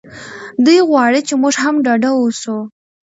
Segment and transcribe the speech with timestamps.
[0.65, 2.57] دی غواړي چې موږ هم ډاډه اوسو.